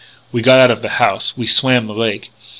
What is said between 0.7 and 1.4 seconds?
of the house....